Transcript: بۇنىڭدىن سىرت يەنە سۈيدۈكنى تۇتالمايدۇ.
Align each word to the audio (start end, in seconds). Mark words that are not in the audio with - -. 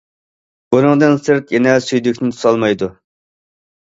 بۇنىڭدىن 0.75 1.17
سىرت 1.25 1.53
يەنە 1.57 1.75
سۈيدۈكنى 1.87 2.31
تۇتالمايدۇ. 2.37 2.89